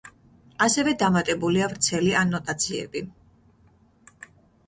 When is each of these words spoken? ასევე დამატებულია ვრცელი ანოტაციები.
ასევე 0.67 0.93
დამატებულია 1.01 1.67
ვრცელი 1.73 2.09
ანოტაციები. 2.21 3.03